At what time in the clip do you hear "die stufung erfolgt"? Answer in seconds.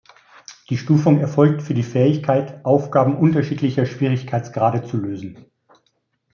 0.71-1.61